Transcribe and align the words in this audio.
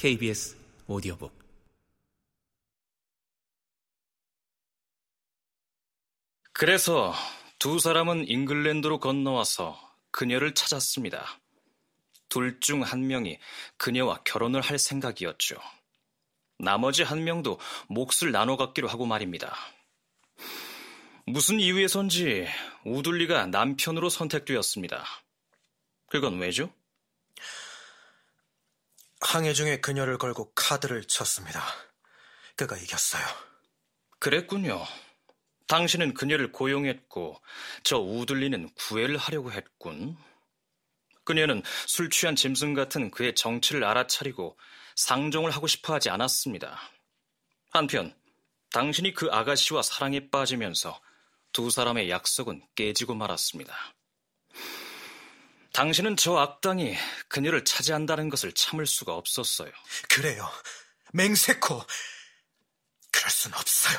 KBS 0.00 0.56
오디오북 0.86 1.30
그래서 6.54 7.12
두 7.58 7.78
사람은 7.78 8.26
잉글랜드로 8.26 8.98
건너와서 8.98 9.78
그녀를 10.10 10.54
찾았습니다. 10.54 11.38
둘 12.30 12.60
중 12.60 12.82
한 12.82 13.08
명이 13.08 13.38
그녀와 13.76 14.22
결혼을 14.24 14.62
할 14.62 14.78
생각이었죠. 14.78 15.56
나머지 16.58 17.02
한 17.02 17.22
명도 17.24 17.60
몫을 17.88 18.32
나눠 18.32 18.56
갖기로 18.56 18.88
하고 18.88 19.04
말입니다. 19.04 19.54
무슨 21.26 21.60
이유에선지 21.60 22.46
우둘리가 22.86 23.48
남편으로 23.48 24.08
선택되었습니다. 24.08 25.04
그건 26.06 26.38
왜죠? 26.38 26.72
항해 29.20 29.52
중에 29.52 29.80
그녀를 29.80 30.18
걸고 30.18 30.52
카드를 30.54 31.04
쳤습니다. 31.04 31.62
그가 32.56 32.76
이겼어요. 32.76 33.24
그랬군요. 34.18 34.84
당신은 35.68 36.14
그녀를 36.14 36.52
고용했고 36.52 37.40
저 37.84 37.98
우둘리는 37.98 38.68
구애를 38.74 39.16
하려고 39.16 39.52
했군. 39.52 40.16
그녀는 41.24 41.62
술 41.86 42.10
취한 42.10 42.34
짐승 42.34 42.74
같은 42.74 43.10
그의 43.10 43.34
정치를 43.34 43.84
알아차리고 43.84 44.58
상종을 44.96 45.52
하고 45.52 45.66
싶어 45.66 45.94
하지 45.94 46.10
않았습니다. 46.10 46.78
한편 47.70 48.14
당신이 48.72 49.14
그 49.14 49.28
아가씨와 49.30 49.82
사랑에 49.82 50.28
빠지면서 50.28 51.00
두 51.52 51.70
사람의 51.70 52.10
약속은 52.10 52.66
깨지고 52.74 53.14
말았습니다. 53.14 53.74
당신은 55.72 56.16
저 56.16 56.36
악당이 56.36 56.96
그녀를 57.28 57.64
차지한다는 57.64 58.28
것을 58.28 58.52
참을 58.52 58.86
수가 58.86 59.14
없었어요. 59.14 59.70
그래요. 60.08 60.50
맹세코. 61.12 61.82
그럴 63.12 63.30
순 63.30 63.54
없어요. 63.54 63.98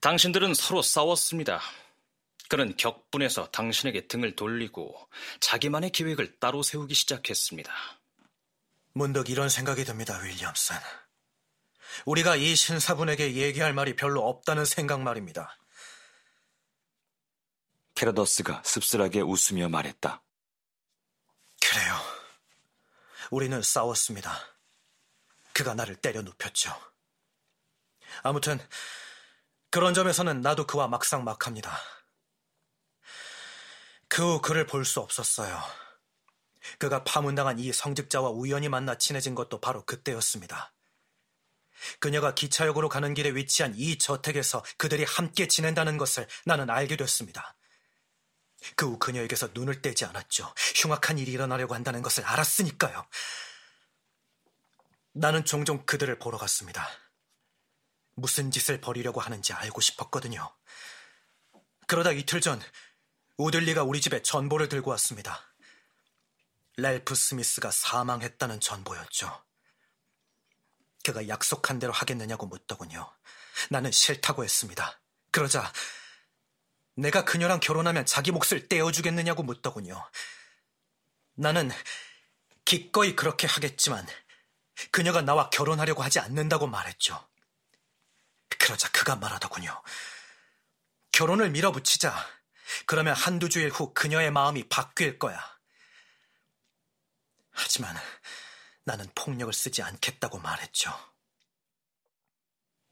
당신들은 0.00 0.54
서로 0.54 0.82
싸웠습니다. 0.82 1.60
그는 2.48 2.76
격분해서 2.76 3.50
당신에게 3.50 4.06
등을 4.06 4.36
돌리고 4.36 4.94
자기만의 5.40 5.90
계획을 5.90 6.38
따로 6.38 6.62
세우기 6.62 6.94
시작했습니다. 6.94 7.72
문득 8.92 9.28
이런 9.30 9.48
생각이 9.48 9.84
듭니다, 9.84 10.18
윌리엄슨. 10.22 10.76
우리가 12.04 12.36
이 12.36 12.54
신사분에게 12.54 13.34
얘기할 13.34 13.72
말이 13.72 13.96
별로 13.96 14.28
없다는 14.28 14.64
생각 14.64 15.00
말입니다. 15.00 15.56
캐러더스가 17.94 18.62
씁쓸하게 18.64 19.22
웃으며 19.22 19.68
말했다. 19.68 20.22
그래요. 21.60 21.94
우리는 23.30 23.60
싸웠습니다. 23.62 24.38
그가 25.52 25.74
나를 25.74 25.96
때려 25.96 26.22
눕혔죠. 26.22 26.74
아무튼 28.22 28.58
그런 29.70 29.94
점에서는 29.94 30.40
나도 30.40 30.66
그와 30.66 30.88
막상막합니다. 30.88 31.78
그 34.08 34.22
후 34.22 34.40
그를 34.40 34.66
볼 34.66 34.84
수 34.84 35.00
없었어요. 35.00 35.60
그가 36.78 37.04
파문당한 37.04 37.58
이 37.58 37.72
성직자와 37.72 38.30
우연히 38.30 38.68
만나 38.68 38.96
친해진 38.96 39.34
것도 39.34 39.60
바로 39.60 39.84
그때였습니다. 39.84 40.72
그녀가 42.00 42.34
기차역으로 42.34 42.88
가는 42.88 43.14
길에 43.14 43.30
위치한 43.30 43.74
이 43.76 43.98
저택에서 43.98 44.64
그들이 44.78 45.04
함께 45.04 45.46
지낸다는 45.46 45.98
것을 45.98 46.26
나는 46.44 46.70
알게 46.70 46.96
됐습니다. 46.96 47.56
그 48.74 48.86
후 48.86 48.98
그녀에게서 48.98 49.50
눈을 49.54 49.82
떼지 49.82 50.04
않았죠. 50.04 50.52
흉악한 50.76 51.18
일이 51.18 51.32
일어나려고 51.32 51.74
한다는 51.74 52.02
것을 52.02 52.24
알았으니까요. 52.24 53.06
나는 55.12 55.44
종종 55.44 55.84
그들을 55.86 56.18
보러 56.18 56.38
갔습니다. 56.38 56.88
무슨 58.14 58.50
짓을 58.50 58.80
벌이려고 58.80 59.20
하는지 59.20 59.52
알고 59.52 59.80
싶었거든요. 59.80 60.54
그러다 61.86 62.12
이틀 62.12 62.40
전 62.40 62.60
우들리가 63.36 63.82
우리 63.82 64.00
집에 64.00 64.22
전보를 64.22 64.68
들고 64.68 64.90
왔습니다. 64.92 65.54
랄프 66.76 67.14
스미스가 67.14 67.70
사망했다는 67.70 68.60
전보였죠. 68.60 69.44
그가 71.04 71.28
약속한 71.28 71.78
대로 71.78 71.92
하겠느냐고 71.92 72.46
묻더군요. 72.46 73.10
나는 73.70 73.92
싫다고 73.92 74.44
했습니다. 74.44 75.00
그러자 75.30 75.72
내가 76.96 77.24
그녀랑 77.24 77.60
결혼하면 77.60 78.06
자기 78.06 78.32
몫을 78.32 78.68
떼어주겠느냐고 78.68 79.42
묻더군요. 79.42 80.02
나는 81.34 81.70
기꺼이 82.64 83.14
그렇게 83.14 83.46
하겠지만 83.46 84.06
그녀가 84.90 85.20
나와 85.20 85.50
결혼하려고 85.50 86.02
하지 86.02 86.18
않는다고 86.18 86.66
말했죠. 86.66 87.26
그러자 88.58 88.90
그가 88.90 89.16
말하더군요. 89.16 89.82
결혼을 91.12 91.50
밀어붙이자. 91.50 92.14
그러면 92.86 93.14
한두 93.14 93.48
주일 93.48 93.70
후 93.70 93.92
그녀의 93.94 94.30
마음이 94.32 94.68
바뀔 94.68 95.18
거야. 95.18 95.38
하지만 97.52 97.96
나는 98.84 99.08
폭력을 99.14 99.52
쓰지 99.52 99.82
않겠다고 99.82 100.38
말했죠. 100.38 100.92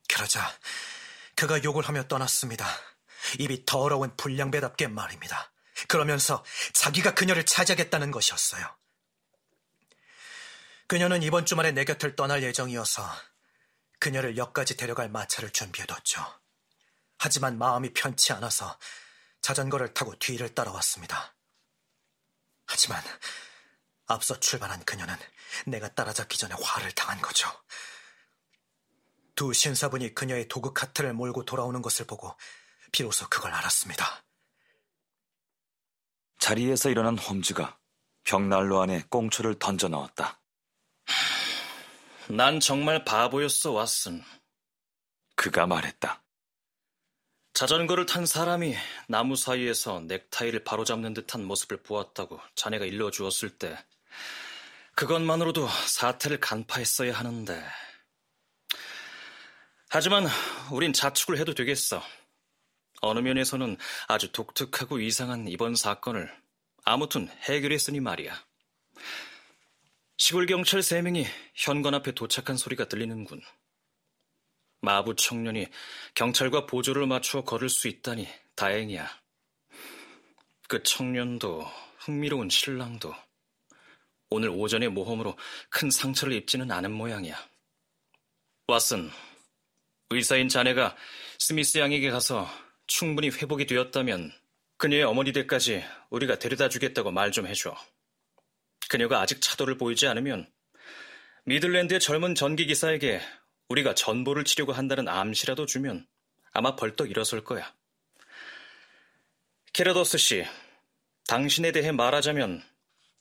그러자 0.09 0.47
그가 1.37 1.63
욕을 1.65 1.87
하며 1.89 2.07
떠났습니다. 2.07 2.67
입이 3.39 3.65
더러운 3.67 4.17
불량배답게 4.17 4.89
말입니다. 4.89 5.53
그러면서 5.89 6.45
자기가 6.73 7.15
그녀를 7.15 7.45
차지하겠다는 7.45 8.11
것이었어요. 8.11 8.65
그녀는 10.87 11.23
이번 11.23 11.47
주말에 11.47 11.73
내 11.73 11.85
곁을 11.85 12.15
떠날 12.15 12.43
예정이어서 12.43 13.09
그녀를 13.99 14.37
역까지 14.37 14.77
데려갈 14.77 15.09
마차를 15.09 15.51
준비해뒀죠. 15.51 16.23
하지만 17.19 17.59
마음이 17.59 17.93
편치 17.95 18.33
않아서 18.33 18.79
자전거를 19.41 19.95
타고 19.95 20.15
뒤를 20.19 20.55
따라왔습니다. 20.55 21.35
하지만 22.67 23.03
앞서 24.07 24.39
출발한 24.41 24.85
그녀는 24.85 25.17
내가 25.67 25.89
따라잡기 25.89 26.39
전에 26.39 26.55
화를 26.61 26.93
당한 26.93 27.21
거죠. 27.21 27.51
두 29.35 29.53
신사분이 29.53 30.15
그녀의 30.15 30.49
도구 30.49 30.73
카트를 30.75 31.13
몰고 31.13 31.45
돌아오는 31.45 31.81
것을 31.83 32.07
보고 32.07 32.37
비로소 32.95 33.29
그걸 33.29 33.53
알았습니다. 33.53 34.23
자리에서 36.39 36.91
일어난 36.91 37.19
홈즈가 37.19 37.77
벽난로 38.23 38.81
안에 38.83 39.03
꽁초를 39.11 39.59
던져 39.59 39.89
넣었다. 39.89 40.41
난 42.31 42.61
정말 42.61 43.05
바보였어, 43.05 43.73
왓슨. 43.73 44.23
그가 45.35 45.67
말했다. 45.67 46.23
자전거를 47.55 48.07
탄 48.07 48.27
사람이 48.27 48.77
나무 49.09 49.35
사이에서 49.35 49.99
넥타이를 49.99 50.63
바로잡는 50.63 51.15
듯한 51.15 51.45
모습을 51.45 51.83
보았다고 51.83 52.41
자네가 52.55 52.85
일러주었을 52.85 53.59
때 53.59 53.77
그것만으로도 54.95 55.67
사태를 55.67 56.39
간파했어야 56.39 57.13
하는데 57.13 57.65
하지만 59.89 60.29
우린 60.71 60.93
자축을 60.93 61.39
해도 61.39 61.55
되겠어. 61.55 62.01
어느 63.05 63.21
면에서는 63.21 63.77
아주 64.09 64.33
독특하고 64.33 64.99
이상한 64.99 65.47
이번 65.49 65.75
사건을 65.75 66.35
아무튼 66.85 67.29
해결했으니 67.43 68.01
말이야. 68.01 68.45
시골 70.17 70.47
경찰 70.47 70.83
세 70.83 71.03
명이 71.03 71.27
현관 71.55 71.95
앞에 71.95 72.13
도착한 72.13 72.57
소리가 72.57 72.89
들리는군. 72.89 73.43
마부 74.81 75.17
청년이 75.17 75.67
경찰과 76.15 76.67
보조를 76.67 77.07
맞추어 77.07 77.43
걸을 77.45 77.69
수 77.69 77.89
있다니 77.89 78.29
다행이야. 78.55 79.09
그 80.69 80.83
청년도 80.83 81.67
흥미로운 81.99 82.49
신랑도 82.49 83.15
오늘 84.31 84.51
오전의 84.51 84.91
모험으로 84.91 85.37
큰 85.71 85.91
상처를 85.91 86.35
입지는 86.35 86.71
않은 86.71 86.93
모양이야. 86.93 87.37
왓슨, 88.67 89.11
의사인 90.11 90.49
자네가 90.49 90.97
스미스 91.39 91.79
양에게 91.79 92.11
가서 92.11 92.49
충분히 92.87 93.31
회복이 93.31 93.67
되었다면 93.67 94.33
그녀의 94.77 95.05
어머니 95.05 95.33
댁까지 95.33 95.85
우리가 96.11 96.39
데려다 96.39 96.69
주겠다고 96.69 97.11
말 97.11 97.31
좀 97.31 97.47
해줘. 97.47 97.75
그녀가 98.89 99.21
아직 99.21 99.41
차도를 99.41 99.79
보이지 99.79 100.07
않으면 100.07 100.51
미들랜드의 101.47 102.01
젊은 102.01 102.35
전기 102.35 102.67
기사에게 102.67 103.21
우리가 103.69 103.95
전보를 103.95 104.45
치려고 104.45 104.73
한다는 104.73 105.09
암시라도 105.09 105.67
주면 105.67 106.07
아마 106.53 106.77
벌떡 106.77 107.11
일어설 107.11 107.43
거야. 107.43 107.75
케라더스 109.73 110.19
씨, 110.19 110.45
당신에 111.27 111.73
대해 111.73 111.91
말하자면 111.91 112.63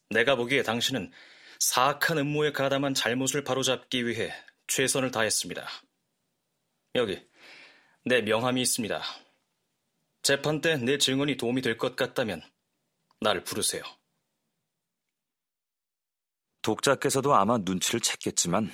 내가 0.09 0.35
보기에 0.35 0.63
당신은 0.63 1.11
사악한 1.59 2.17
음모에 2.19 2.51
가담한 2.51 2.93
잘못을 2.93 3.43
바로잡기 3.43 4.05
위해 4.05 4.33
최선을 4.67 5.11
다했습니다. 5.11 5.67
여기 6.95 7.25
내 8.05 8.21
명함이 8.21 8.61
있습니다. 8.61 9.01
재판 10.23 10.61
때 10.61 10.77
내 10.77 10.97
증언이 10.97 11.35
도움이 11.37 11.61
될 11.61 11.77
것 11.77 11.95
같다면 11.97 12.41
나를 13.19 13.43
부르세요. 13.43 13.83
독자께서도 16.61 17.35
아마 17.35 17.57
눈치를 17.57 17.99
챘겠지만 17.99 18.71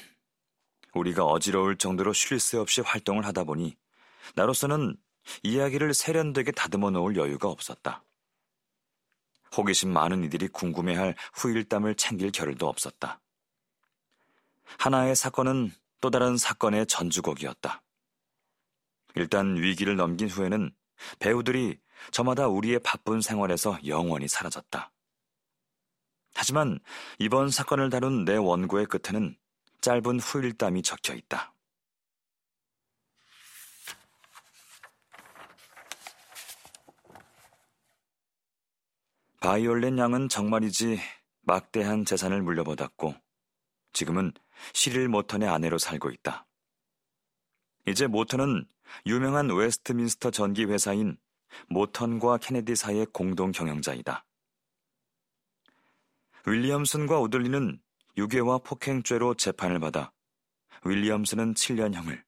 우리가 0.93 1.25
어지러울 1.25 1.77
정도로 1.77 2.13
쉴 2.13 2.39
새 2.39 2.57
없이 2.57 2.81
활동을 2.81 3.25
하다 3.25 3.45
보니 3.45 3.75
나로서는 4.35 4.95
이야기를 5.43 5.93
세련되게 5.95 6.51
다듬어 6.51 6.91
놓을 6.91 7.15
여유가 7.15 7.49
없었다. 7.49 8.03
호기심 9.57 9.91
많은 9.91 10.23
이들이 10.25 10.49
궁금해할 10.49 11.15
후일담을 11.33 11.95
챙길 11.95 12.31
겨를도 12.31 12.67
없었다. 12.67 13.19
하나의 14.77 15.15
사건은 15.15 15.71
또 15.99 16.11
다른 16.11 16.37
사건의 16.37 16.85
전주곡이었다. 16.85 17.81
일단 19.15 19.55
위기를 19.55 19.95
넘긴 19.95 20.29
후에는 20.29 20.71
배우들이 21.19 21.79
저마다 22.11 22.47
우리의 22.47 22.79
바쁜 22.79 23.21
생활에서 23.21 23.77
영원히 23.85 24.27
사라졌다. 24.27 24.91
하지만 26.33 26.79
이번 27.17 27.49
사건을 27.49 27.89
다룬 27.89 28.25
내 28.25 28.35
원고의 28.35 28.85
끝에는 28.85 29.35
짧은 29.81 30.19
후일담이 30.19 30.83
적혀 30.83 31.13
있다. 31.13 31.53
바이올렛 39.41 39.97
양은 39.97 40.27
정말이지 40.27 40.99
막대한 41.41 42.03
재산을 42.03 42.41
물려받았고 42.41 43.15
지금은 43.93 44.33
시릴 44.73 45.07
모턴의 45.07 45.47
아내로 45.47 45.77
살고 45.77 46.11
있다. 46.11 46.45
이제 47.89 48.05
모턴은 48.05 48.67
유명한 49.07 49.49
웨스트민스터 49.49 50.29
전기 50.29 50.63
회사인 50.65 51.17
모턴과 51.69 52.37
케네디 52.37 52.75
사이의 52.75 53.07
공동 53.07 53.51
경영자이다. 53.51 54.25
윌리엄슨과 56.45 57.19
오들리는 57.19 57.81
유괴와 58.15 58.59
폭행죄로 58.59 59.33
재판을 59.33 59.79
받아 59.79 60.11
윌리엄슨은 60.85 61.55
7년형을, 61.55 62.23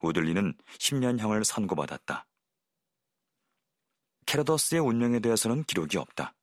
오들리는 0.00 0.54
10년형을 0.78 1.42
선고받았다. 1.42 2.26
캐러더스의 4.26 4.80
운명에 4.80 5.18
대해서는 5.18 5.64
기록이 5.64 5.98
없다. 5.98 6.34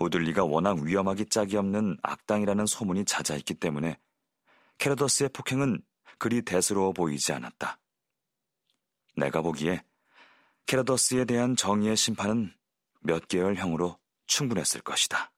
오들리가 0.00 0.44
워낙 0.44 0.78
위험하기 0.82 1.30
짝이 1.30 1.56
없는 1.56 1.96
악당이라는 2.02 2.66
소문이 2.66 3.06
잦아있기 3.06 3.54
때문에 3.54 3.98
캐러더스의 4.76 5.30
폭행은 5.30 5.80
그리 6.16 6.42
대수로워 6.42 6.92
보이지 6.92 7.32
않았다. 7.32 7.78
내가 9.16 9.42
보기에 9.42 9.82
캐러더스에 10.66 11.24
대한 11.24 11.56
정의의 11.56 11.96
심판은 11.96 12.54
몇 13.00 13.26
개월형으로 13.28 13.98
충분했을 14.26 14.80
것이다. 14.82 15.32